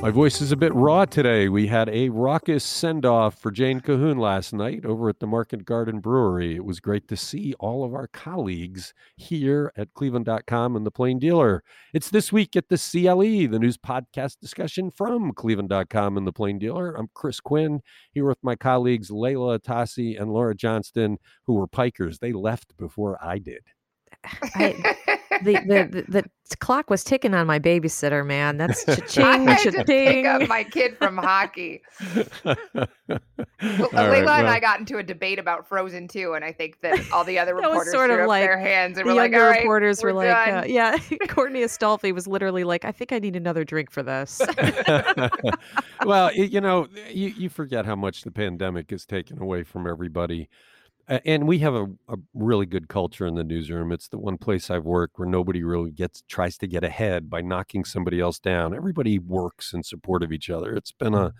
[0.00, 1.48] My voice is a bit raw today.
[1.48, 5.64] We had a raucous send off for Jane Cahoon last night over at the Market
[5.64, 6.54] Garden Brewery.
[6.54, 11.18] It was great to see all of our colleagues here at cleveland.com and the Plain
[11.18, 11.64] Dealer.
[11.92, 16.60] It's this week at the CLE, the news podcast discussion from cleveland.com and the Plain
[16.60, 16.94] Dealer.
[16.94, 17.80] I'm Chris Quinn
[18.12, 22.20] here with my colleagues Leila Atassi and Laura Johnston, who were pikers.
[22.20, 23.62] They left before I did.
[24.54, 28.56] I, the, the, the the clock was ticking on my babysitter, man.
[28.56, 28.84] That's
[29.14, 31.82] cha-ching, I had to pick up my kid from hockey.
[32.14, 32.86] All
[33.60, 37.00] Leila right, and I got into a debate about Frozen 2, and I think that
[37.12, 39.32] all the other reporters sort of threw up like their hands and The were like,
[39.32, 40.96] younger "All right, reporters were we're like, uh, "Yeah."
[41.28, 44.40] Courtney Astolfi was literally like, "I think I need another drink for this."
[46.04, 50.48] well, you know, you, you forget how much the pandemic has taken away from everybody.
[51.08, 53.92] A- And we have a, a really good culture in the newsroom.
[53.92, 57.40] It's the one place I've worked where nobody really gets tries to get ahead by
[57.40, 58.74] knocking somebody else down.
[58.74, 60.74] Everybody works in support of each other.
[60.74, 61.32] It's been a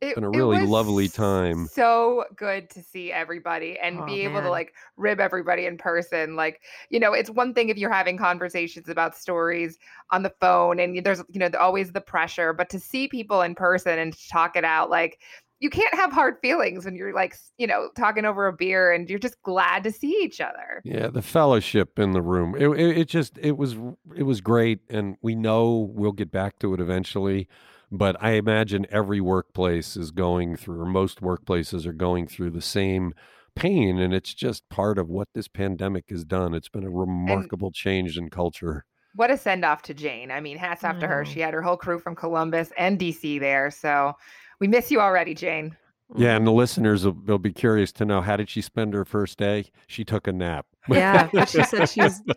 [0.00, 1.68] It, been a it really was lovely time.
[1.68, 6.36] So good to see everybody and Oh, be able to like rib everybody in person.
[6.36, 9.78] Like, you know, it's one thing if you're having conversations about stories
[10.10, 13.54] on the phone and there's, you know, always the pressure, but to see people in
[13.54, 15.20] person and to talk it out, like,
[15.64, 19.08] you can't have hard feelings when you're like, you know, talking over a beer and
[19.08, 20.82] you're just glad to see each other.
[20.84, 22.54] Yeah, the fellowship in the room.
[22.54, 23.74] It, it it just it was
[24.14, 27.48] it was great, and we know we'll get back to it eventually.
[27.90, 32.60] But I imagine every workplace is going through, or most workplaces are going through the
[32.60, 33.14] same
[33.56, 36.52] pain, and it's just part of what this pandemic has done.
[36.52, 38.84] It's been a remarkable change in culture.
[39.16, 40.30] What a send off to Jane.
[40.30, 41.22] I mean, hats off to her.
[41.22, 41.32] Mm-hmm.
[41.32, 43.70] She had her whole crew from Columbus and DC there.
[43.70, 44.14] So
[44.60, 45.76] we miss you already, Jane.
[46.16, 46.36] Yeah, mm.
[46.38, 49.38] and the listeners will, will be curious to know how did she spend her first
[49.38, 49.66] day?
[49.86, 50.66] She took a nap.
[50.88, 52.20] yeah, she said she was.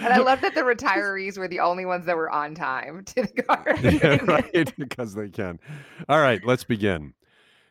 [0.00, 3.22] And I love that the retirees were the only ones that were on time to
[3.22, 3.98] the garden.
[4.02, 5.58] yeah, right, because they can.
[6.08, 7.14] All right, let's begin.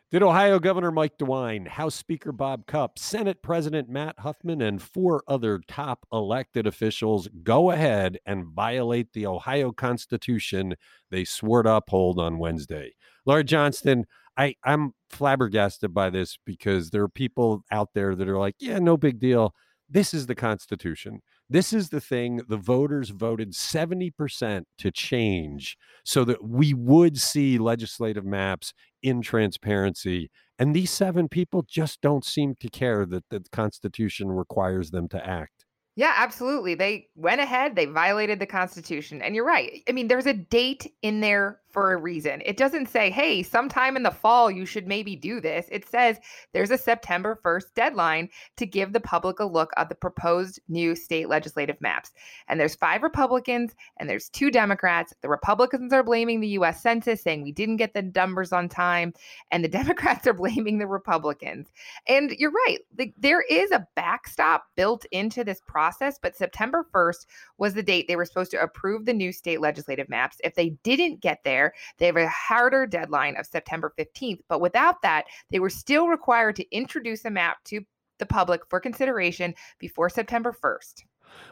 [0.09, 5.21] Did Ohio Governor Mike DeWine, House Speaker Bob Cupp, Senate President Matt Huffman, and four
[5.27, 10.75] other top elected officials go ahead and violate the Ohio Constitution
[11.11, 12.93] they swore to uphold on Wednesday?
[13.25, 14.05] Laura Johnston,
[14.37, 18.79] I, I'm flabbergasted by this because there are people out there that are like, yeah,
[18.79, 19.53] no big deal.
[19.89, 21.21] This is the Constitution.
[21.49, 27.57] This is the thing the voters voted 70% to change so that we would see
[27.57, 30.29] legislative maps in transparency.
[30.59, 35.25] And these seven people just don't seem to care that the Constitution requires them to
[35.25, 35.65] act.
[35.95, 36.75] Yeah, absolutely.
[36.75, 39.21] They went ahead, they violated the Constitution.
[39.21, 39.81] And you're right.
[39.89, 42.41] I mean, there's a date in there for a reason.
[42.43, 45.67] It doesn't say, hey, sometime in the fall, you should maybe do this.
[45.71, 46.17] It says
[46.51, 50.95] there's a September 1st deadline to give the public a look at the proposed new
[50.95, 52.13] state legislative maps.
[52.47, 55.13] And there's five Republicans and there's two Democrats.
[55.21, 59.13] The Republicans are blaming the US Census, saying we didn't get the numbers on time.
[59.51, 61.67] And the Democrats are blaming the Republicans.
[62.07, 62.79] And you're right.
[62.95, 67.27] The, there is a backstop built into this process, but September 1st
[67.59, 70.37] was the date they were supposed to approve the new state legislative maps.
[70.43, 71.66] If they didn't get there,
[71.97, 74.39] they have a harder deadline of September 15th.
[74.47, 77.81] But without that, they were still required to introduce a map to
[78.19, 81.03] the public for consideration before September 1st.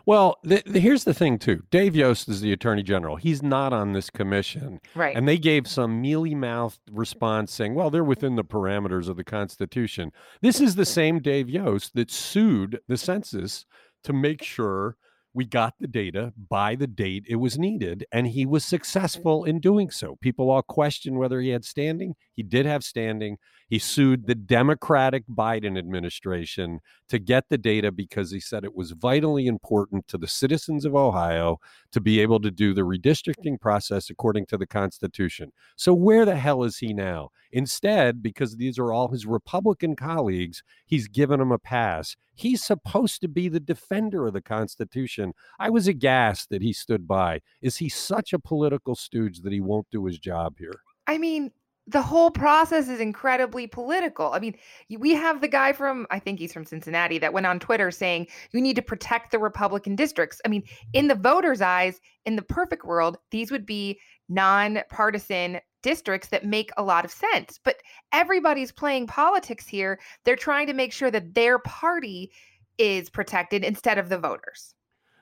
[0.06, 1.64] Well, th- th- here's the thing, too.
[1.70, 3.18] Dave Yost is the attorney general.
[3.18, 4.80] He's not on this commission.
[4.96, 5.16] Right.
[5.16, 9.24] And they gave some mealy mouthed response saying, well, they're within the parameters of the
[9.24, 10.12] Constitution.
[10.42, 13.66] This is the same Dave Yost that sued the census
[14.04, 14.98] to make sure
[15.35, 18.06] we got the data by the date it was needed.
[18.12, 18.69] And he was mm-hmm.
[18.69, 20.16] successful in doing so.
[20.22, 22.16] People all question whether he had standing.
[22.31, 23.38] He did have standing.
[23.68, 26.79] He sued the Democratic Biden administration
[27.09, 30.95] to get the data because he said it was vitally important to the citizens of
[30.95, 31.57] Ohio
[31.91, 35.51] to be able to do the redistricting process according to the Constitution.
[35.75, 37.31] So, where the hell is he now?
[37.51, 42.16] Instead, because these are all his Republican colleagues, he's given them a pass.
[42.35, 45.34] He's supposed to be the defender of the Constitution.
[45.59, 47.41] I was aghast that he stood by.
[47.62, 50.81] Is he such a political stooge that he won't do his job here?
[51.07, 51.51] I mean,
[51.88, 54.33] the whole process is incredibly political.
[54.33, 54.56] I mean,
[54.98, 58.27] we have the guy from, I think he's from Cincinnati, that went on Twitter saying
[58.51, 60.42] you need to protect the Republican districts.
[60.44, 60.63] I mean,
[60.94, 64.00] in the voters' eyes, in the perfect world, these would be
[64.30, 67.60] nonpartisan districts that make a lot of sense.
[67.64, 67.78] But
[68.12, 70.00] everybody's playing politics here.
[70.24, 72.32] They're trying to make sure that their party
[72.80, 74.74] is protected instead of the voters.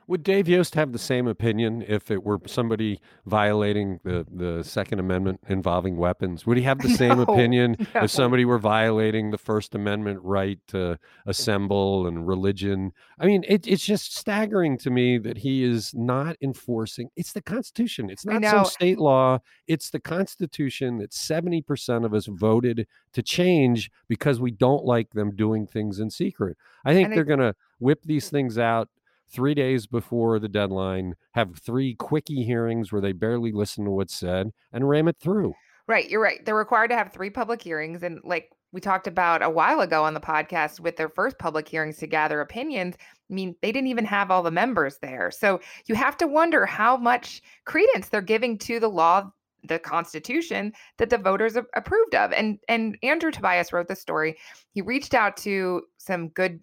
[0.07, 4.99] Would Dave Yost have the same opinion if it were somebody violating the, the Second
[4.99, 6.45] Amendment involving weapons?
[6.45, 8.03] Would he have the same No, opinion no.
[8.03, 12.91] if somebody were violating the First Amendment right to assemble and religion?
[13.19, 17.09] I mean, it, it's just staggering to me that he is not enforcing.
[17.15, 18.09] It's the Constitution.
[18.09, 19.39] It's not some state law.
[19.67, 25.35] It's the Constitution that 70% of us voted to change because we don't like them
[25.35, 26.57] doing things in secret.
[26.85, 28.89] I think And they're going to whip these things out
[29.33, 34.15] three days before the deadline, have three quickie hearings where they barely listen to what's
[34.15, 35.53] said, and ram it through.
[35.87, 36.45] Right, you're right.
[36.45, 38.03] They're required to have three public hearings.
[38.03, 41.67] And like we talked about a while ago on the podcast with their first public
[41.67, 42.95] hearings to gather opinions,
[43.29, 45.29] I mean, they didn't even have all the members there.
[45.29, 49.29] So you have to wonder how much credence they're giving to the law,
[49.67, 52.31] the Constitution that the voters approved of.
[52.31, 54.37] And and Andrew Tobias wrote the story.
[54.71, 56.59] He reached out to some good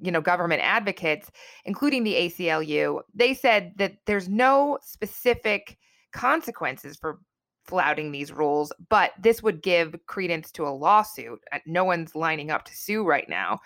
[0.00, 1.30] you know government advocates
[1.64, 5.76] including the ACLU they said that there's no specific
[6.12, 7.20] consequences for
[7.64, 11.40] flouting these rules, but this would give credence to a lawsuit.
[11.52, 13.60] Uh, No one's lining up to sue right now.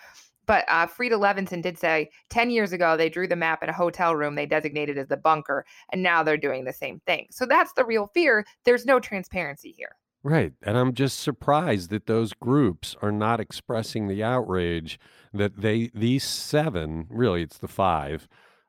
[0.45, 3.73] But uh, Freda Levenson did say 10 years ago, they drew the map in a
[3.73, 7.25] hotel room they designated as the bunker, and now they're doing the same thing.
[7.31, 8.45] So that's the real fear.
[8.63, 9.95] There's no transparency here.
[10.21, 10.53] Right.
[10.61, 14.99] And I'm just surprised that those groups are not expressing the outrage
[15.37, 18.27] that they, these seven, really, it's the five,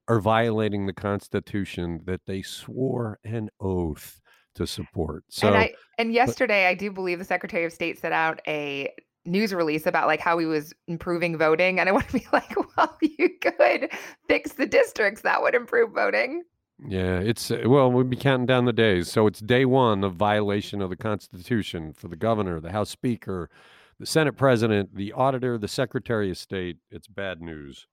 [0.09, 4.21] are violating the Constitution that they swore an oath
[4.55, 5.25] to support.
[5.29, 8.93] So, and I and yesterday, I do believe the Secretary of State set out a
[9.25, 12.55] news release about like how he was improving voting, and I want to be like,
[12.77, 13.91] well, you could
[14.29, 16.43] fix the districts that would improve voting.
[16.87, 19.11] yeah, it's, well, we'll be counting down the days.
[19.11, 23.51] So it's day one of violation of the Constitution for the governor, the House Speaker,
[23.99, 26.77] the Senate President, the Auditor, the Secretary of State.
[26.91, 27.87] It's bad news.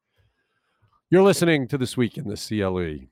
[1.10, 3.08] You're listening to This Week in the CLE.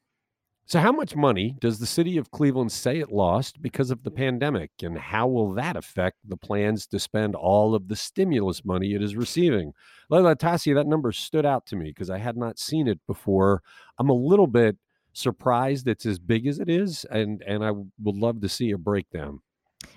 [0.65, 4.11] So, how much money does the city of Cleveland say it lost because of the
[4.11, 4.71] pandemic?
[4.83, 9.01] And how will that affect the plans to spend all of the stimulus money it
[9.01, 9.73] is receiving?
[10.09, 13.61] Leila Atassi, that number stood out to me because I had not seen it before.
[13.99, 14.77] I'm a little bit
[15.13, 18.77] surprised it's as big as it is, and, and I would love to see a
[18.77, 19.41] breakdown.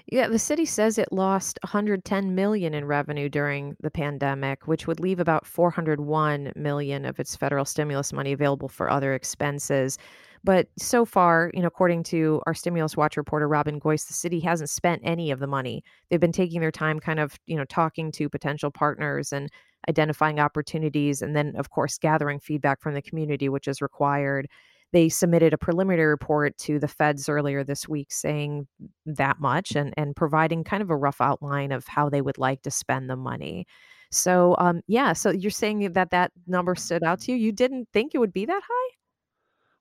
[0.07, 5.01] Yeah, the city says it lost 110 million in revenue during the pandemic, which would
[5.01, 9.97] leave about 401 million of its federal stimulus money available for other expenses.
[10.45, 14.41] But so far, you know, according to our stimulus watch reporter Robin Goist, the city
[14.41, 15.83] hasn't spent any of the money.
[16.11, 19.49] They've been taking their time kind of, you know, talking to potential partners and
[19.89, 24.49] identifying opportunities and then of course gathering feedback from the community which is required.
[24.95, 28.69] They submitted a preliminary report to the feds earlier this week saying
[29.07, 32.63] that much and and providing kind of a rough outline of how they would like
[32.63, 33.67] to spend the money.
[34.13, 37.39] So um yeah, so you're saying that that number stood out to you.
[37.39, 38.95] You didn't think it would be that high?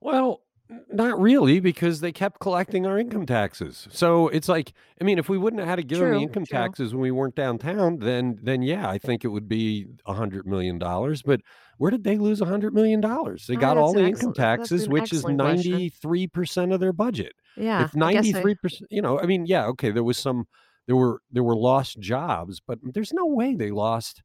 [0.02, 0.42] Well,
[0.92, 3.88] not really, because they kept collecting our income taxes.
[3.92, 6.46] So it's like, I mean, if we wouldn't have had to give them the income
[6.46, 6.58] true.
[6.58, 10.46] taxes when we weren't downtown, then then yeah, I think it would be a hundred
[10.48, 11.22] million dollars.
[11.22, 11.42] But
[11.78, 13.48] where did they lose a hundred million dollars?
[13.48, 17.34] They Oh, got all the income taxes, which is ninety three percent of their budget.
[17.58, 17.84] Yeah.
[17.84, 20.46] if I guess ninety three percent, you know, I mean, yeah, okay, there was some,
[20.88, 24.22] there were there were lost jobs, but there's no way they lost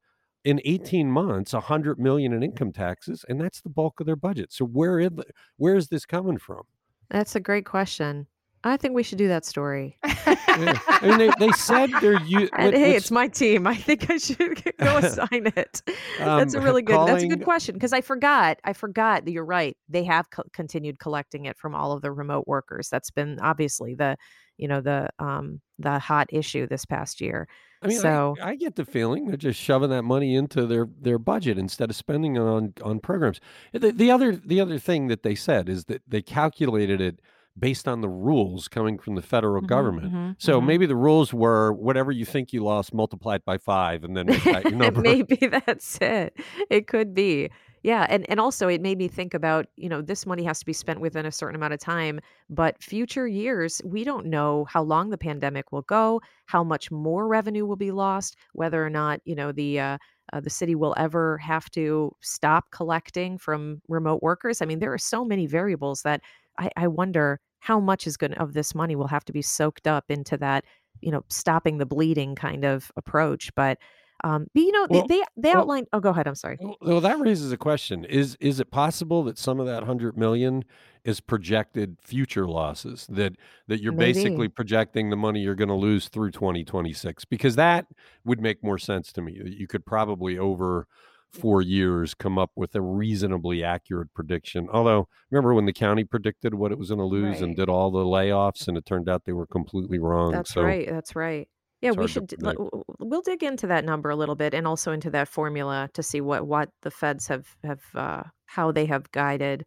[0.49, 4.17] in 18 months a hundred million in income taxes, and that's the bulk of their
[4.17, 4.51] budget.
[4.51, 5.11] So where is,
[5.59, 6.63] where is this coming from?
[7.11, 8.27] That's a great question.
[8.69, 9.99] I think we should do that story.
[10.05, 10.79] Yeah.
[10.89, 12.49] I mean, they, they said they're you.
[12.59, 13.67] And hey, it's my team.
[13.67, 15.83] I think I should go assign it.
[16.19, 17.07] that's a Um, really good.
[17.07, 18.59] That's a good question because I forgot.
[18.65, 19.77] I forgot that you're right.
[19.89, 22.89] They have co- continued collecting it from all of the remote workers.
[22.89, 24.17] That's been obviously the,
[24.57, 27.47] you know, the um the hot issue this past year.
[27.81, 30.89] I mean, so- I, I get the feeling they're just shoving that money into their
[31.01, 33.39] their budget instead of spending it on on programs.
[33.73, 37.21] The, the other the other thing that they said is that they calculated it
[37.59, 40.13] based on the rules coming from the federal Mhm, government.
[40.13, 40.61] mhm, So mhm.
[40.61, 44.49] maybe the rules were whatever you think you lost, multiplied by five, and then make
[44.51, 45.05] that your number.
[45.05, 46.37] maybe that's it.
[46.71, 47.51] It could be.
[47.85, 50.67] Yeah, and and also it made me think about, you know, this money has to
[50.67, 54.83] be spent within a certain amount of time, but future years, we don't know how
[54.83, 59.21] long the pandemic will go, how much more revenue will be lost, whether or not,
[59.25, 59.99] you know, the uh,
[60.33, 64.61] uh, the city will ever have to stop collecting from remote workers.
[64.61, 66.21] I mean, there are so many variables that
[66.59, 69.87] I, I wonder how much is going of this money will have to be soaked
[69.87, 70.65] up into that,
[71.01, 73.55] you know, stopping the bleeding kind of approach.
[73.55, 73.79] But
[74.25, 75.87] um, but you know, Well- they they, they well- outlined.
[75.93, 76.27] Oh, go ahead.
[76.27, 76.59] I'm sorry.
[76.61, 80.17] Well, well, that raises a question: Is is it possible that some of that hundred
[80.17, 80.65] million
[81.05, 83.07] is projected future losses?
[83.09, 83.37] That
[83.69, 87.27] that you're basically projecting the money you're going to lose through 2026?
[87.27, 87.87] Because that
[88.25, 89.41] would make more sense to me.
[89.45, 90.89] You could probably over
[91.33, 94.69] four years come up with a reasonably accurate prediction.
[94.73, 97.43] Although, remember when the county predicted what it was going to lose Right.
[97.43, 100.33] and did all the layoffs, and it turned out they were completely wrong.
[100.33, 100.89] That's so right.
[100.89, 101.49] That's right.
[101.81, 102.27] Yeah, we should.
[102.27, 102.59] d- l- predict.
[102.59, 105.89] w- w- We'll dig into that number a little bit, and also into that formula
[105.95, 109.65] to see what what the feds have have uh, how they have guided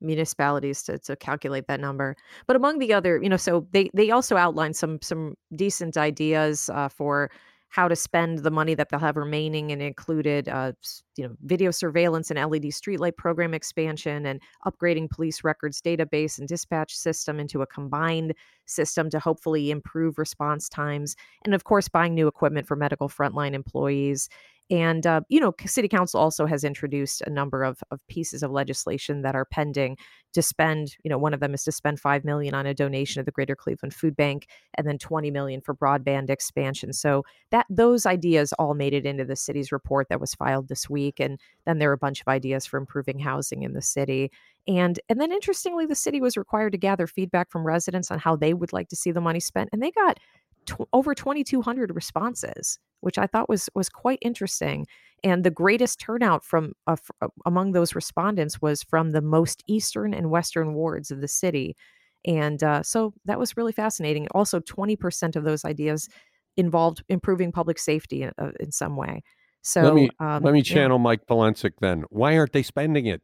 [0.00, 2.16] municipalities to to calculate that number.
[2.46, 6.68] But among the other, you know, so they they also outlined some some decent ideas
[6.70, 7.30] uh, for
[7.74, 10.70] how to spend the money that they'll have remaining, and included, uh,
[11.16, 16.46] you know, video surveillance and LED streetlight program expansion, and upgrading police records database and
[16.46, 18.32] dispatch system into a combined
[18.66, 21.16] system to hopefully improve response times.
[21.44, 24.28] And of course buying new equipment for medical frontline employees
[24.70, 28.50] and uh, you know city council also has introduced a number of, of pieces of
[28.50, 29.96] legislation that are pending
[30.32, 33.20] to spend you know one of them is to spend 5 million on a donation
[33.20, 36.92] of the greater cleveland food bank and then 20 million for broadband expansion.
[36.92, 40.88] So that those ideas all made it into the city's report that was filed this
[40.88, 44.30] week and then there are a bunch of ideas for improving housing in the city.
[44.66, 48.36] And and then interestingly the city was required to gather feedback from residents on how
[48.36, 50.18] they would like to see the money spent and they got
[50.66, 54.86] tw- over 2200 responses which i thought was was quite interesting
[55.22, 59.62] and the greatest turnout from uh, f- uh, among those respondents was from the most
[59.66, 61.76] eastern and western wards of the city
[62.26, 66.08] and uh, so that was really fascinating also 20% of those ideas
[66.56, 69.22] involved improving public safety in, uh, in some way
[69.64, 70.74] so let me um, let me yeah.
[70.74, 72.04] channel Mike Polensek then.
[72.10, 73.22] Why aren't they spending it?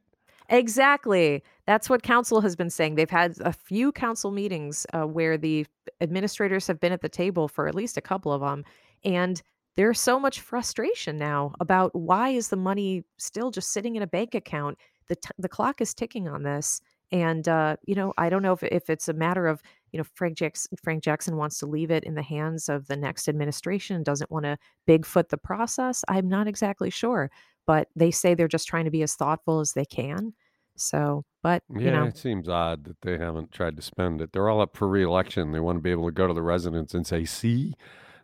[0.49, 1.45] Exactly.
[1.71, 2.97] That's what council has been saying.
[2.97, 5.65] They've had a few council meetings uh, where the
[6.01, 8.65] administrators have been at the table for at least a couple of them,
[9.05, 9.41] and
[9.77, 14.09] there's so much frustration now about why is the money still just sitting in a
[14.09, 14.79] bank account?
[15.07, 16.81] The t- the clock is ticking on this,
[17.13, 19.63] and uh, you know I don't know if if it's a matter of
[19.93, 22.97] you know Frank Jackson Frank Jackson wants to leave it in the hands of the
[22.97, 24.59] next administration doesn't want to
[24.89, 26.03] bigfoot the process.
[26.09, 27.31] I'm not exactly sure,
[27.65, 30.33] but they say they're just trying to be as thoughtful as they can.
[30.81, 34.33] So, but Yeah, you know, it seems odd that they haven't tried to spend it.
[34.33, 35.53] They're all up for reelection.
[35.53, 37.75] They want to be able to go to the residents and say, "See."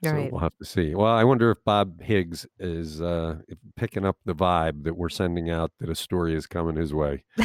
[0.05, 0.31] So right.
[0.31, 0.95] we'll have to see.
[0.95, 3.37] Well, I wonder if Bob Higgs is uh,
[3.77, 7.25] picking up the vibe that we're sending out that a story is coming his way.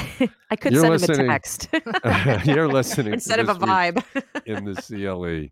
[0.50, 1.70] I could You're send listening- him a text
[2.46, 4.04] You're listening instead of a vibe.
[4.46, 5.48] in the CLE.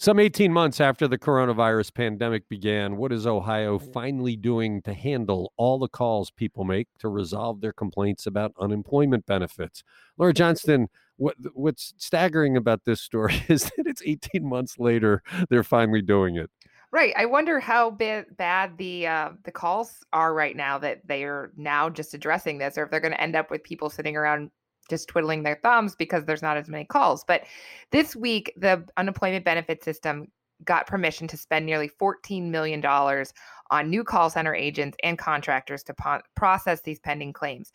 [0.00, 5.52] Some 18 months after the coronavirus pandemic began, what is Ohio finally doing to handle
[5.58, 9.84] all the calls people make to resolve their complaints about unemployment benefits?
[10.16, 10.88] Laura Johnston,
[11.18, 16.36] what, what's staggering about this story is that it's 18 months later, they're finally doing
[16.36, 16.50] it.
[16.90, 17.12] Right.
[17.14, 21.52] I wonder how ba- bad the uh, the calls are right now that they are
[21.58, 24.50] now just addressing this, or if they're going to end up with people sitting around
[24.90, 27.24] just twiddling their thumbs because there's not as many calls.
[27.24, 27.44] But
[27.90, 30.28] this week, the unemployment benefit system
[30.64, 35.94] got permission to spend nearly $14 million on new call center agents and contractors to
[35.94, 37.72] po- process these pending claims.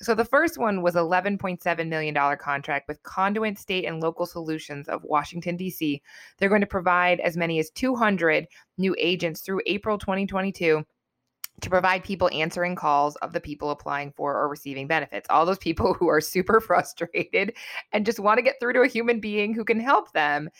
[0.00, 5.02] So the first one was $11.7 million contract with Conduent State and Local Solutions of
[5.02, 6.00] Washington, D.C.
[6.38, 8.46] They're going to provide as many as 200
[8.76, 10.84] new agents through April 2022
[11.60, 15.26] to provide people answering calls of the people applying for or receiving benefits.
[15.30, 17.54] All those people who are super frustrated
[17.92, 20.50] and just want to get through to a human being who can help them.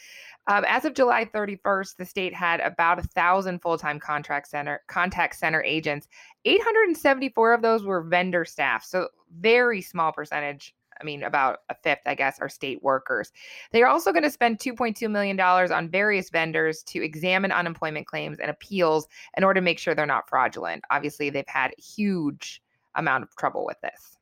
[0.47, 5.37] Um, as of July 31st, the state had about a thousand full-time contract center contact
[5.37, 6.09] center agents.
[6.47, 10.75] 874 of those were vendor staff, so very small percentage.
[11.01, 13.33] I mean, about a fifth, I guess, are state workers.
[13.73, 18.39] They are also going to spend $2.2 million on various vendors to examine unemployment claims
[18.39, 20.85] and appeals in order to make sure they're not fraudulent.
[20.91, 22.63] Obviously, they've had huge
[22.95, 24.19] amount of trouble with this.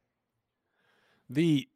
[1.28, 1.68] The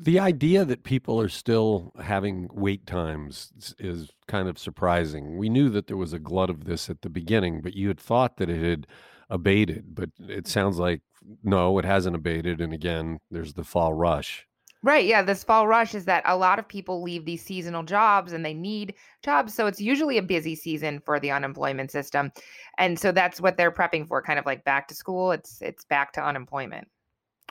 [0.00, 5.38] the idea that people are still having wait times is kind of surprising.
[5.38, 8.00] We knew that there was a glut of this at the beginning, but you had
[8.00, 8.88] thought that it had
[9.30, 10.46] abated, but it mm-hmm.
[10.46, 11.02] sounds like
[11.42, 14.46] no, it hasn't abated and again, there's the fall rush.
[14.82, 15.04] Right.
[15.04, 15.22] Yeah.
[15.22, 18.54] This fall rush is that a lot of people leave these seasonal jobs and they
[18.54, 18.94] need
[19.24, 19.52] jobs.
[19.52, 22.30] So it's usually a busy season for the unemployment system.
[22.78, 25.32] And so that's what they're prepping for, kind of like back to school.
[25.32, 26.86] It's it's back to unemployment.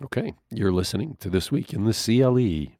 [0.03, 2.73] Okay, you're listening to This Week in the CLE.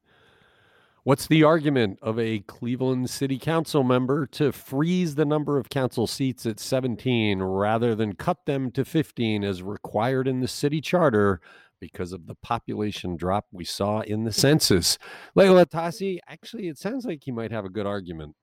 [1.07, 6.05] What's the argument of a Cleveland City Council member to freeze the number of council
[6.05, 11.39] seats at 17 rather than cut them to 15 as required in the city charter
[11.79, 14.97] because of the population drop we saw in the census?
[15.33, 18.35] Leila Atassi, actually, it sounds like he might have a good argument.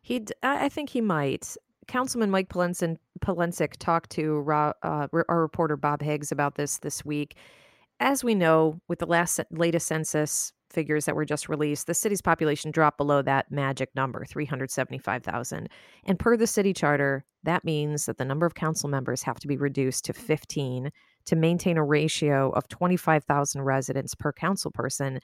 [0.00, 1.56] He, I think he might.
[1.88, 7.34] Councilman Mike Polensin, Polensek talked to uh, our reporter Bob Higgs about this this week.
[7.98, 12.22] As we know, with the last latest census, figures that were just released, the city's
[12.22, 15.68] population dropped below that magic number, 375,000.
[16.04, 19.48] And per the city charter, that means that the number of council members have to
[19.48, 20.90] be reduced to 15
[21.26, 25.20] to maintain a ratio of 25,000 residents per council person.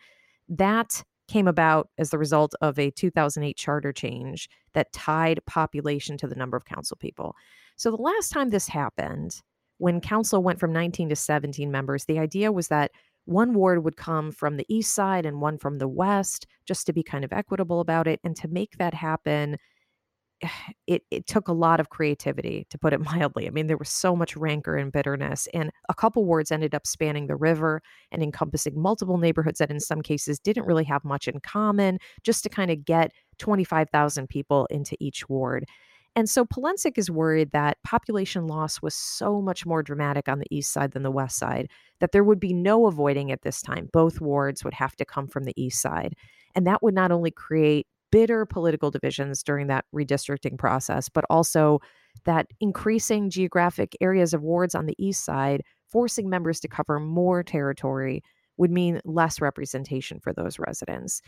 [0.49, 6.27] That came about as the result of a 2008 charter change that tied population to
[6.27, 7.35] the number of council people.
[7.77, 9.41] So the last time this happened,
[9.79, 12.93] when council went from 19 to 17 members, the idea was that
[13.25, 16.93] one ward would come from the east side and one from the west, just to
[16.93, 18.21] be kind of equitable about it.
[18.25, 19.57] And to make that happen,
[20.87, 23.47] it, it took a lot of creativity, to put it mildly.
[23.47, 25.49] I mean, there was so much rancor and bitterness.
[25.55, 29.81] And a couple wards ended up spanning the river and encompassing multiple neighborhoods that, in
[29.81, 34.67] some cases, didn't really have much in common, just to kind of get 25,000 people
[34.71, 35.65] into each ward.
[36.17, 40.47] And so Polensek is worried that population loss was so much more dramatic on the
[40.51, 41.69] east side than the west side
[41.99, 43.89] that there would be no avoiding it this time.
[43.93, 46.15] Both wards would have to come from the east side.
[46.55, 51.81] And that would not only create bitter political divisions during that redistricting process, but also
[52.27, 57.43] that increasing geographic areas of wards on the east side, forcing members to cover more
[57.43, 58.23] territory,
[58.57, 61.23] would mean less representation for those residents.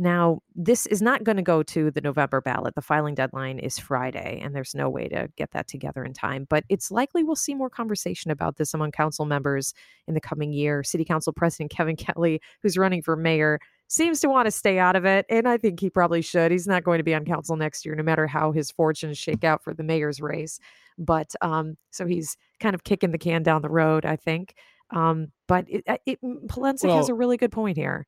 [0.00, 2.76] Now, this is not going to go to the November ballot.
[2.76, 6.46] The filing deadline is Friday, and there's no way to get that together in time.
[6.48, 9.74] But it's likely we'll see more conversation about this among council members
[10.06, 10.84] in the coming year.
[10.84, 14.94] City Council President Kevin Kelly, who's running for mayor, seems to want to stay out
[14.94, 15.26] of it.
[15.28, 16.52] And I think he probably should.
[16.52, 19.42] He's not going to be on council next year, no matter how his fortunes shake
[19.42, 20.60] out for the mayor's race.
[20.96, 24.54] But um, so he's kind of kicking the can down the road, I think.
[24.90, 28.06] Um, but it, it, Polensek well, has a really good point here.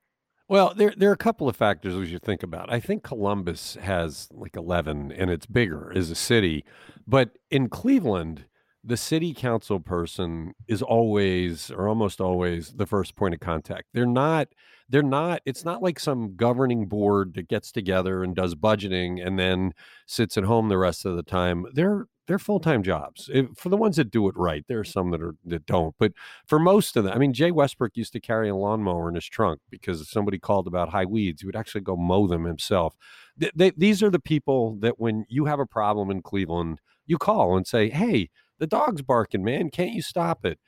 [0.50, 2.72] Well, there there are a couple of factors we should think about.
[2.72, 6.64] I think Columbus has like 11 and it's bigger as a city,
[7.06, 8.46] but in Cleveland,
[8.82, 13.90] the city council person is always or almost always the first point of contact.
[13.94, 14.48] They're not
[14.90, 19.38] they're not it's not like some governing board that gets together and does budgeting and
[19.38, 19.72] then
[20.06, 21.64] sits at home the rest of the time.
[21.72, 23.28] They're they're full-time jobs.
[23.32, 25.94] If, for the ones that do it right there are some that are that don't.
[25.98, 26.12] But
[26.46, 29.26] for most of them i mean jay westbrook used to carry a lawnmower in his
[29.26, 32.96] trunk because somebody called about high weeds he would actually go mow them himself.
[33.36, 37.16] They, they, these are the people that when you have a problem in cleveland you
[37.16, 38.28] call and say hey
[38.58, 39.70] the dog's barking man.
[39.70, 40.58] Can't you stop it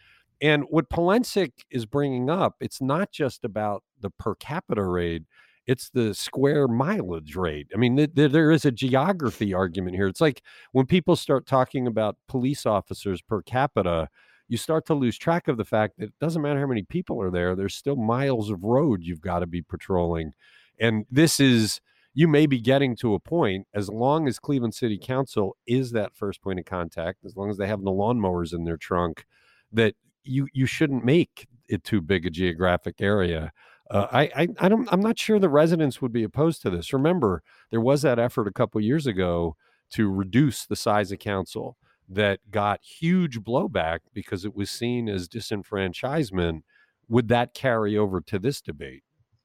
[0.42, 5.22] and what Polensek is bringing up it's not just about the per capita rate
[5.66, 7.68] it's the square mileage rate.
[7.74, 10.08] I mean, th- th- there is a geography argument here.
[10.08, 14.08] It's like when people start talking about police officers per capita,
[14.48, 17.22] you start to lose track of the fact that it doesn't matter how many people
[17.22, 20.32] are there, there's still miles of road you've got to be patrolling.
[20.80, 21.80] And this is,
[22.12, 26.16] you may be getting to a point, as long as Cleveland City Council is that
[26.16, 29.26] first point of contact, as long as they have the lawnmowers in their trunk,
[29.72, 33.52] that you you shouldn't make it too big a geographic area.
[33.90, 36.92] Uh, I, I, I don't I'm not sure the residents would be opposed to this.
[36.92, 39.56] Remember, there was that effort a couple years ago
[39.90, 41.76] to reduce the size of council
[42.08, 46.62] that got huge blowback because it was seen as disenfranchisement.
[47.08, 49.04] Would that carry over to this debate?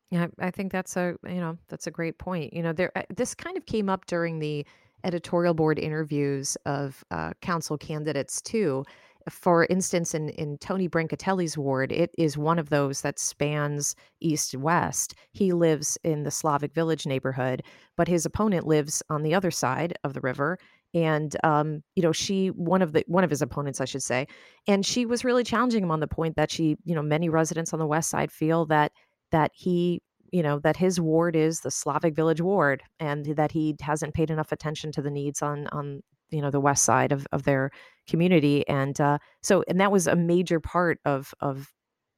[0.09, 2.53] Yeah, I think that's a you know that's a great point.
[2.53, 4.65] You know, there uh, this kind of came up during the
[5.03, 8.83] editorial board interviews of uh, council candidates too
[9.29, 14.55] for instance, in, in Tony Brancatelli's ward, it is one of those that spans east
[14.55, 15.15] west.
[15.31, 17.63] He lives in the Slavic Village neighborhood,
[17.95, 20.57] but his opponent lives on the other side of the river.
[20.93, 24.27] And um, you know, she one of the one of his opponents, I should say,
[24.67, 27.73] and she was really challenging him on the point that she, you know, many residents
[27.73, 28.91] on the west side feel that
[29.31, 33.75] that he you know that his ward is the Slavic Village ward, and that he
[33.81, 37.27] hasn't paid enough attention to the needs on on you know the west side of
[37.31, 37.71] of their
[38.07, 41.71] community and uh, so and that was a major part of of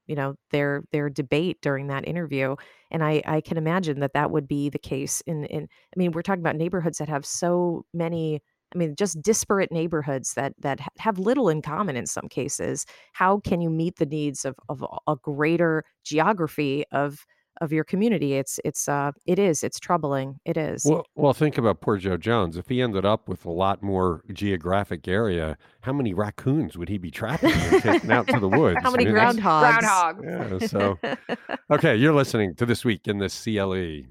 [0.08, 2.56] you know their their debate during that interview
[2.92, 6.12] and i i can imagine that that would be the case in in i mean
[6.12, 8.42] we're talking about neighborhoods that have so many
[8.74, 12.86] i mean just disparate neighborhoods that that have little in common in some cases.
[13.14, 17.26] How can you meet the needs of of a greater geography of
[17.62, 18.36] of your community.
[18.36, 20.40] It's it's uh it is it's troubling.
[20.46, 20.86] It is.
[20.86, 22.58] Well, well, think about poor Joe Jones.
[22.58, 26.98] If he ended up with a lot more geographic area, how many raccoons would he
[26.98, 28.80] be trapping and taking out to the woods?
[28.82, 29.80] how many I mean, groundhogs?
[29.80, 30.62] Groundhogs.
[30.62, 30.68] Yeah.
[30.68, 31.00] So,
[31.72, 34.10] okay, you're listening to this week in the CLE.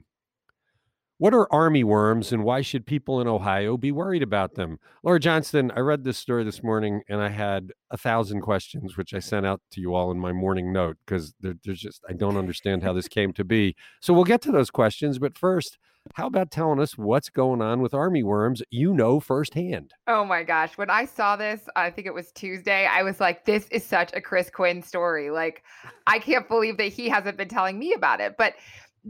[1.20, 4.78] What are army worms and why should people in Ohio be worried about them?
[5.02, 9.12] Laura Johnston, I read this story this morning and I had a thousand questions, which
[9.12, 12.12] I sent out to you all in my morning note because there, there's just, I
[12.12, 13.74] don't understand how this came to be.
[14.00, 15.18] So we'll get to those questions.
[15.18, 15.76] But first,
[16.14, 19.94] how about telling us what's going on with army worms you know firsthand?
[20.06, 20.78] Oh my gosh.
[20.78, 24.12] When I saw this, I think it was Tuesday, I was like, this is such
[24.14, 25.30] a Chris Quinn story.
[25.30, 25.64] Like,
[26.06, 28.36] I can't believe that he hasn't been telling me about it.
[28.38, 28.54] But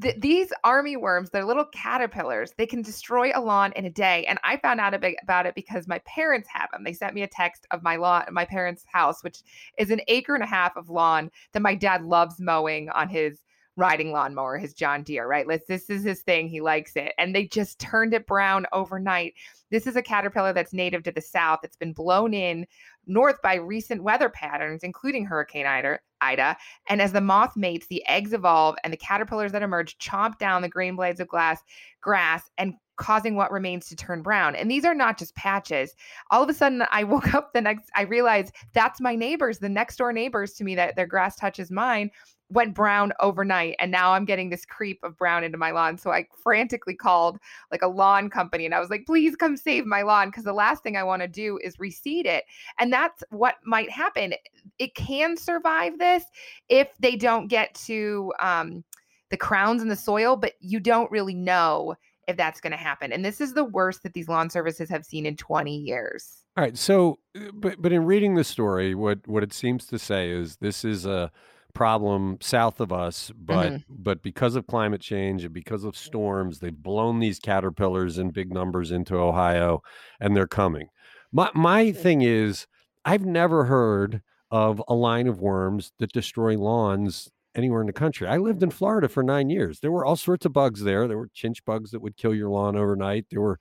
[0.00, 2.52] th- these army worms, they're little caterpillars.
[2.56, 4.24] They can destroy a lawn in a day.
[4.26, 6.84] And I found out about it because my parents have them.
[6.84, 9.42] They sent me a text of my lawn, my parents' house, which
[9.78, 13.40] is an acre and a half of lawn that my dad loves mowing on his
[13.78, 15.46] riding lawnmower, his John Deere, right?
[15.46, 16.48] Let's, this is his thing.
[16.48, 17.12] He likes it.
[17.16, 19.34] And they just turned it brown overnight.
[19.70, 21.60] This is a caterpillar that's native to the south.
[21.62, 22.66] It's been blown in
[23.06, 26.00] north by recent weather patterns, including Hurricane Ida.
[26.20, 26.56] Ida.
[26.88, 30.62] And as the moth mates, the eggs evolve and the caterpillars that emerge chomp down
[30.62, 31.62] the green blades of glass,
[32.00, 34.56] grass and causing what remains to turn brown.
[34.56, 35.94] And these are not just patches.
[36.32, 39.68] All of a sudden, I woke up the next, I realized that's my neighbors, the
[39.68, 42.10] next door neighbors to me that their grass touches mine
[42.50, 45.98] went brown overnight and now I'm getting this creep of brown into my lawn.
[45.98, 47.38] So I frantically called
[47.70, 50.52] like a lawn company and I was like, please come save my lawn because the
[50.52, 52.44] last thing I want to do is reseed it.
[52.78, 54.34] And that's what might happen.
[54.78, 56.24] It can survive this
[56.68, 58.84] if they don't get to um,
[59.30, 61.94] the crowns in the soil, but you don't really know
[62.28, 63.12] if that's going to happen.
[63.12, 66.44] And this is the worst that these lawn services have seen in 20 years.
[66.56, 66.76] All right.
[66.76, 70.56] So, uh, but but in reading the story, what what it seems to say is
[70.56, 71.30] this is a
[71.74, 73.94] problem south of us, but Mm-hmm.
[74.02, 78.52] but because of climate change and because of storms, they've blown these caterpillars in big
[78.52, 79.82] numbers into Ohio,
[80.20, 80.88] and they're coming.
[81.32, 82.66] My my thing is,
[83.04, 88.26] I've never heard of a line of worms that destroy lawns anywhere in the country.
[88.26, 89.80] I lived in Florida for nine years.
[89.80, 91.08] There were all sorts of bugs there.
[91.08, 93.26] There were chinch bugs that would kill your lawn overnight.
[93.30, 93.58] There were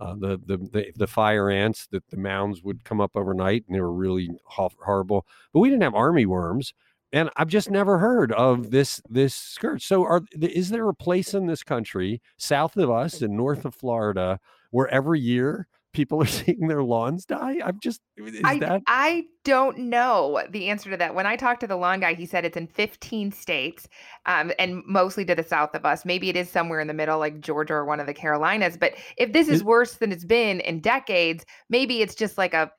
[0.00, 3.76] uh, the, the the the fire ants that the mounds would come up overnight, and
[3.76, 5.26] they were really ho- horrible.
[5.52, 6.72] But we didn't have army worms
[7.12, 9.86] and I've just never heard of this this scourge.
[9.86, 13.74] So, are is there a place in this country, south of us and north of
[13.74, 14.38] Florida,
[14.70, 17.56] where every year people are seeing their lawns die?
[17.64, 21.14] I'm just is I, that I don't know the answer to that.
[21.14, 23.88] When I talked to the lawn guy, he said it's in 15 states
[24.26, 26.04] um, and mostly to the south of us.
[26.04, 28.76] Maybe it is somewhere in the middle, like Georgia or one of the Carolinas.
[28.76, 32.54] But if this is Is- worse than it's been in decades, maybe it's just like
[32.54, 32.70] a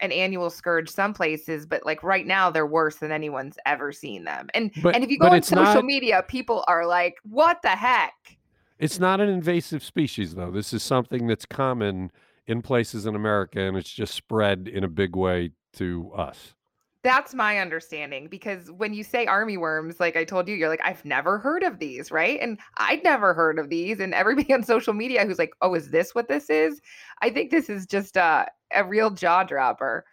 [0.00, 4.24] an annual scourge some places, but like right now they're worse than anyone's ever seen
[4.24, 4.48] them.
[4.54, 7.68] And But- and if you go on social not- media, people are like, "What the
[7.70, 8.14] heck?"
[8.78, 10.50] it's not an invasive species though.
[10.50, 12.10] This is something that's common
[12.46, 16.54] in places in America, and it's just spread in a big way to us.
[17.02, 20.82] That's my understanding because when you say army worms, like I told you, you're like,
[20.84, 22.38] I've never heard of these, right?
[22.40, 24.00] And I'd never heard of these.
[24.00, 26.80] And everybody on social media who's like, oh, is this what this is?
[27.22, 30.04] I think this is just a, a real jaw dropper.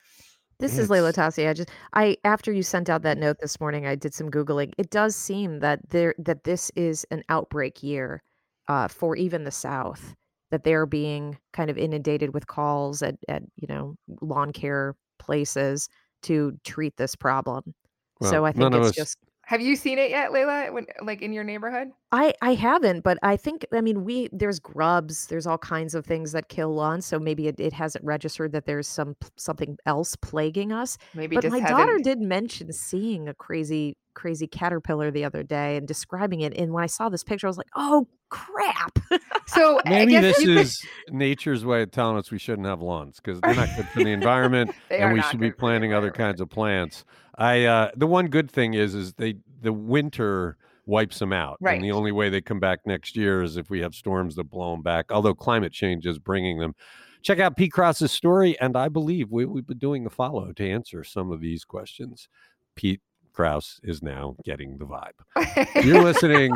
[0.59, 1.47] This is Leila It's- Atassi.
[1.47, 4.73] I just I after you sent out that note this morning, I did some googling.
[4.77, 8.23] It does seem that there that this is an outbreak year
[8.67, 10.15] uh, for even the South.
[10.49, 15.89] That they're being kind of inundated with calls at at you know lawn care places
[16.27, 17.73] to treat this problem.
[18.21, 20.71] so I think it's us- just Have you seen it yet, Leila?
[20.73, 21.91] When like in your neighborhood?
[22.11, 26.05] I I haven't, but I think I mean we there's grubs, there's all kinds of
[26.05, 30.15] things that kill lawns, so maybe it, it hasn't registered that there's some something else
[30.17, 30.97] plaguing us.
[31.13, 35.43] Maybe But just my hasn't- daughter did mention seeing a crazy crazy caterpillar the other
[35.43, 36.53] day and describing it.
[36.57, 38.99] And when I saw this picture, I was like, "Oh crap!"
[39.47, 42.81] So I Maybe guess this could- is nature's way of telling us we shouldn't have
[42.81, 45.59] lawns because they're not good for the environment, and we should be good for the
[45.59, 47.05] planting other kinds of plants.
[47.37, 51.75] I uh, the one good thing is is they the winter wipes them out, Right.
[51.75, 54.45] and the only way they come back next year is if we have storms that
[54.49, 55.11] blow them back.
[55.11, 56.75] Although climate change is bringing them.
[57.23, 60.69] Check out Pete Krouse's story, and I believe we, we've been doing a follow to
[60.69, 62.29] answer some of these questions.
[62.75, 63.01] Pete
[63.37, 65.85] Krouse is now getting the vibe.
[65.85, 66.53] You're listening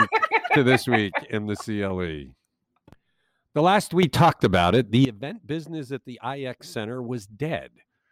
[0.54, 2.34] to this week in the CLE.
[3.54, 7.70] The last we talked about it, the event business at the IX Center was dead.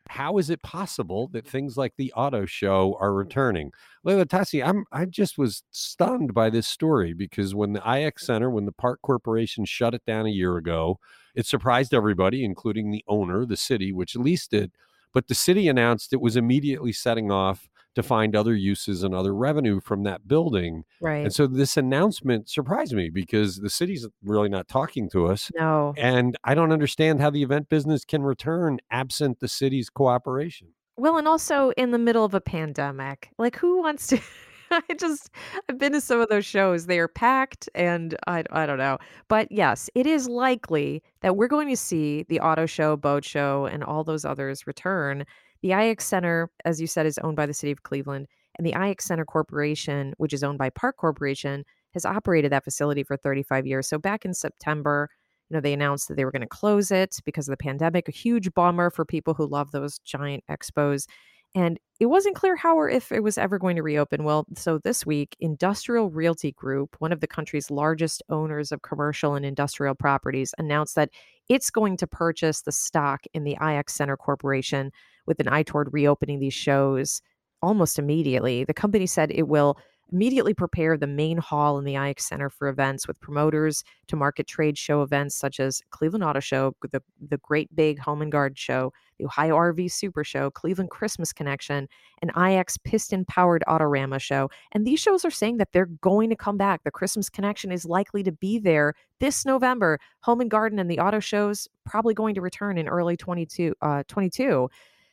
[0.10, 3.71] How is it possible that things like the auto show are returning?
[4.03, 8.49] Leila Atassi, I'm I just was stunned by this story because when the IX Center,
[8.49, 10.99] when the Park Corporation shut it down a year ago,
[11.36, 14.71] it surprised everybody, including the owner, the city, which leased it.
[15.13, 19.34] But the city announced it was immediately setting off to find other uses and other
[19.34, 20.84] revenue from that building.
[21.02, 21.23] right?
[21.23, 25.52] And so this announcement surprised me because the city's really not talking to us.
[25.56, 30.69] no, And I don't understand how the event business can return absent the city's cooperation.
[30.97, 33.30] Well, and also in the middle of a pandemic.
[33.38, 34.19] Like who wants to
[34.71, 35.30] I just
[35.67, 36.86] I've been to some of those shows.
[36.86, 38.97] They are packed and I I don't know.
[39.28, 43.65] But yes, it is likely that we're going to see the auto show, boat show
[43.65, 45.25] and all those others return.
[45.62, 48.74] The IX Center, as you said, is owned by the city of Cleveland, and the
[48.74, 53.65] IX Center Corporation, which is owned by Park Corporation, has operated that facility for 35
[53.65, 53.88] years.
[53.88, 55.10] So back in September,
[55.50, 58.08] you know, they announced that they were going to close it because of the pandemic,
[58.08, 61.08] a huge bummer for people who love those giant expos.
[61.55, 64.23] And it wasn't clear how or if it was ever going to reopen.
[64.23, 69.35] Well, so this week, Industrial Realty Group, one of the country's largest owners of commercial
[69.35, 71.09] and industrial properties, announced that
[71.49, 74.91] it's going to purchase the stock in the IX Center Corporation
[75.25, 77.21] with an eye toward reopening these shows
[77.62, 78.63] almost immediately.
[78.63, 79.77] The company said it will
[80.12, 84.48] immediately prepare the main hall in the IX Center for events with promoters to market
[84.48, 88.56] trade show events such as Cleveland Auto Show, the, the Great Big Home and Garden
[88.56, 91.88] Show, the Ohio RV Super Show, Cleveland Christmas Connection,
[92.22, 94.50] and IX Piston Powered Autorama Show.
[94.72, 96.84] And these shows are saying that they're going to come back.
[96.84, 100.00] The Christmas Connection is likely to be there this November.
[100.22, 103.76] Home and Garden and the auto shows probably going to return in early 22.
[103.82, 104.69] Uh, 22.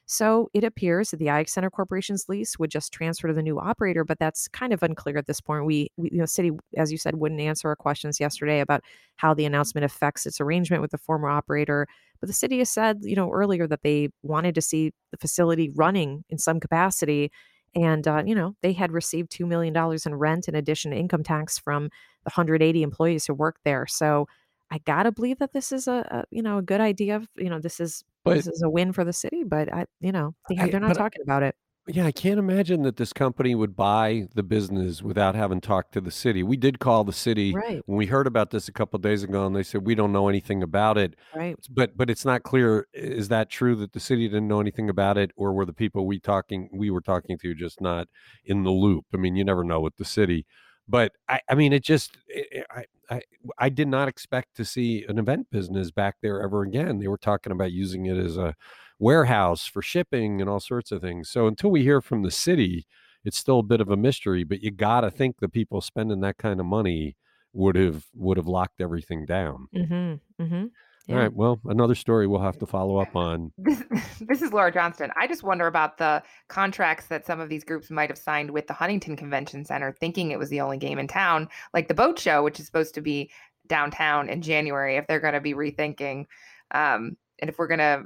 [0.07, 3.59] So it appears that the IX Center Corporation's lease would just transfer to the new
[3.59, 5.67] operator, but that's kind of unclear at this point.
[5.67, 8.83] We, we you know, city, as you said, wouldn't answer our questions yesterday about
[9.17, 11.89] how the announcement affects its arrangement with the former operator.
[12.21, 15.71] But the city has said, you know, earlier that they wanted to see the facility
[15.75, 17.33] running in some capacity.
[17.75, 21.25] And, uh, you know, they had received $2 million in rent in addition to income
[21.25, 21.85] tax from
[22.25, 23.87] the 180 employees who work there.
[23.89, 24.29] So
[24.71, 27.17] I gotta believe that this is a, a you know a good idea.
[27.17, 29.87] Of, You know, this is But this is a win for the city, but I
[30.01, 31.55] you know I they're not talking about it.
[31.89, 36.01] Yeah, I can't imagine that this company would buy the business without having talked to
[36.01, 36.43] the city.
[36.43, 39.47] We did call the city Right, when we heard about this a couple days ago,
[39.47, 41.15] and they said we don't know anything about it.
[41.35, 41.57] right.
[41.71, 42.89] But but it's not clear.
[42.93, 46.07] Is that true that the city didn't know anything about it, or were the people
[46.07, 48.09] we talking we were talking to just not
[48.45, 49.05] in the loop?
[49.15, 50.45] I mean, you never know with the city.
[50.89, 53.21] But I, I mean, it just i I, I
[53.59, 56.99] I did not expect to see an event business back there ever again.
[56.99, 58.55] They were talking about using it as a
[58.99, 61.29] warehouse for shipping and all sorts of things.
[61.29, 62.87] So until we hear from the city,
[63.25, 64.45] it's still a bit of a mystery.
[64.45, 67.17] But you got to think the people spending that kind of money
[67.53, 69.69] would have would have locked everything down.
[69.75, 70.43] Mm-hmm.
[70.43, 70.67] Mm-hmm.
[71.09, 71.23] All Yeah.
[71.23, 71.33] right.
[71.33, 73.53] Well, another story we'll have to follow up on.
[73.59, 73.83] This,
[74.21, 75.11] this is Laura Johnston.
[75.17, 78.67] I just wonder about the contracts that some of these groups might have signed with
[78.67, 82.19] the Huntington Convention Center, thinking it was the only game in town, like the boat
[82.19, 83.31] show, which is supposed to be
[83.69, 86.27] downtown in January, if they're going to be rethinking,
[86.73, 88.05] um, and if we're going to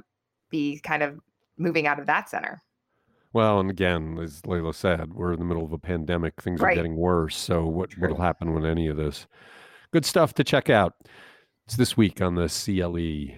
[0.49, 1.19] be kind of
[1.57, 2.61] moving out of that center.
[3.33, 6.41] Well, and again, as Leila said, we're in the middle of a pandemic.
[6.41, 7.37] Things are getting worse.
[7.37, 9.25] So what what'll happen with any of this?
[9.91, 10.95] Good stuff to check out.
[11.71, 13.33] It's this week on the CLE.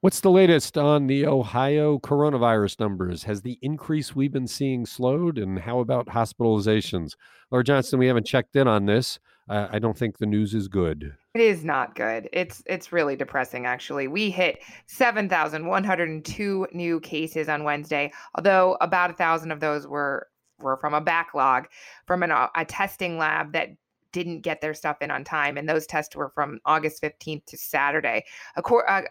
[0.00, 3.24] What's the latest on the Ohio coronavirus numbers?
[3.24, 5.36] Has the increase we've been seeing slowed?
[5.36, 7.16] And how about hospitalizations?
[7.50, 9.18] Laura Johnston, we haven't checked in on this.
[9.46, 11.14] Uh, I don't think the news is good.
[11.34, 12.30] It is not good.
[12.32, 14.08] It's it's really depressing actually.
[14.08, 20.28] We hit 7,102 new cases on Wednesday, although about a 1,000 of those were
[20.60, 21.66] were from a backlog
[22.06, 23.68] from an, a testing lab that
[24.12, 27.56] didn't get their stuff in on time and those tests were from August 15th to
[27.56, 28.24] Saturday.
[28.56, 29.02] Uh,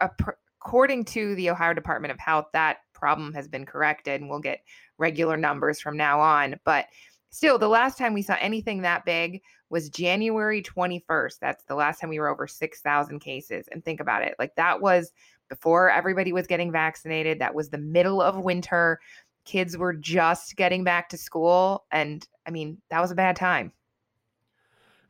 [0.62, 4.62] according to the Ohio Department of Health, that problem has been corrected and we'll get
[4.98, 6.88] regular numbers from now on, but
[7.30, 11.40] still the last time we saw anything that big was January 21st.
[11.40, 13.68] That's the last time we were over 6,000 cases.
[13.72, 15.12] And think about it like that was
[15.48, 17.40] before everybody was getting vaccinated.
[17.40, 19.00] That was the middle of winter.
[19.46, 21.86] Kids were just getting back to school.
[21.92, 23.72] And I mean, that was a bad time.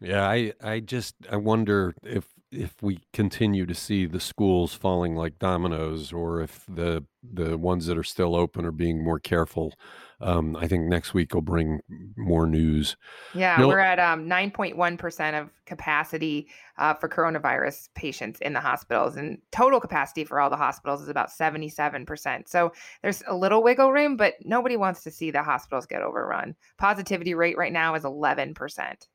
[0.02, 5.16] Yeah, I I just I wonder if if we continue to see the schools falling
[5.16, 9.74] like dominoes, or if the the ones that are still open are being more careful.
[10.22, 11.80] Um, I think next week will bring
[12.18, 12.98] more news.
[13.34, 19.16] Yeah, No, we're at um, 9.1% of capacity uh, for coronavirus patients in the hospitals,
[19.16, 22.50] and total capacity for all the hospitals is about 77%.
[22.50, 26.56] So there's a little wiggle room, but nobody wants to see the hospitals get overrun.
[26.78, 29.08] Positivity rate right now is 11%.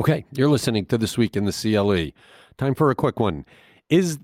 [0.00, 2.10] Okay, you're listening to this week in the CLE.
[2.58, 3.44] Time for a quick one.
[3.88, 4.18] Is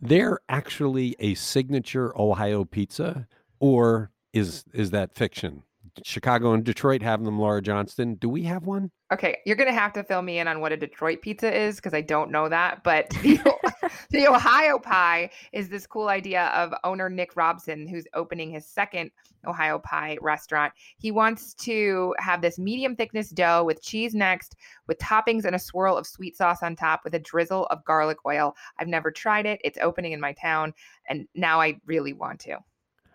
[0.00, 3.26] there actually a signature Ohio pizza,
[3.60, 5.62] or is is that fiction?
[6.02, 7.38] Chicago and Detroit have them.
[7.38, 8.90] Laura Johnston, do we have one?
[9.12, 11.94] Okay, you're gonna have to fill me in on what a Detroit pizza is because
[11.94, 12.82] I don't know that.
[12.82, 13.14] But
[14.10, 19.10] the Ohio pie is this cool idea of owner Nick Robson, who's opening his second
[19.46, 20.72] Ohio pie restaurant.
[20.98, 25.58] He wants to have this medium thickness dough with cheese next, with toppings and a
[25.58, 28.56] swirl of sweet sauce on top, with a drizzle of garlic oil.
[28.78, 29.60] I've never tried it.
[29.64, 30.74] It's opening in my town,
[31.08, 32.58] and now I really want to.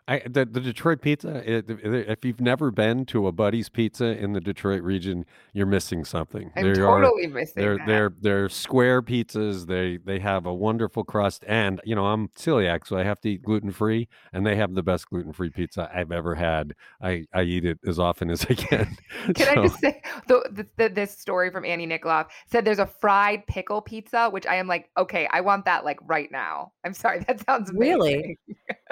[0.10, 1.44] I the, the Detroit pizza.
[1.46, 5.26] Eh, it, it- if you've never been to a Buddy's Pizza in the Detroit region,
[5.54, 6.52] you're missing something.
[6.56, 7.86] I'm There are totally missing they're that.
[7.88, 9.68] they're they're square pizzas.
[9.68, 13.30] They they have a wonderful crust, and you know I'm celiac, so I have to
[13.30, 16.74] eat gluten free, and they have the best gluten free pizza I've ever had.
[17.02, 18.98] I I eat it as often as I can.
[19.36, 22.80] Can I So- just say the, the, the, this story from Annie Nickoloff said there's
[22.80, 26.72] a fried pickle pizza, which I am like, okay, I want that like right now.
[26.84, 28.38] I'm sorry, that sounds Really?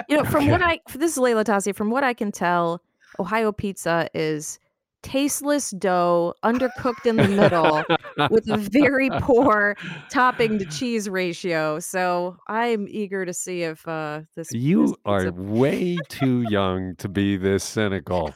[0.08, 0.80] You know, from what Okay.
[0.86, 2.82] I this is Leila Atassi, from what I can tell,
[3.18, 4.58] Ohio pizza is
[5.02, 7.82] tasteless dough, undercooked in the middle,
[8.30, 9.74] with a very poor
[10.10, 11.78] topping to cheese ratio.
[11.78, 14.52] So I'm eager to see if uh, this.
[14.52, 18.34] You this are way too young to be this cynical.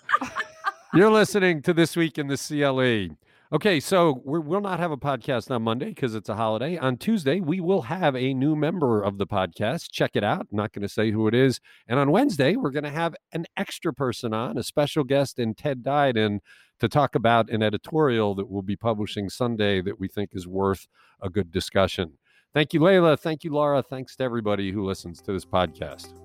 [0.95, 3.15] You're listening to This Week in the CLE.
[3.53, 6.79] Okay, so we will not have a podcast on Monday because it's a holiday.
[6.79, 9.91] On Tuesday, we will have a new member of the podcast.
[9.91, 10.47] Check it out.
[10.51, 11.61] I'm not going to say who it is.
[11.87, 15.55] And on Wednesday, we're going to have an extra person on, a special guest in
[15.55, 16.39] Ted Diadiun
[16.81, 20.89] to talk about an editorial that we'll be publishing Sunday that we think is worth
[21.21, 22.15] a good discussion.
[22.55, 23.19] Thank you, Leila.
[23.19, 23.83] Thank you, Laura.
[23.83, 26.22] Thanks to everybody who listens to this podcast.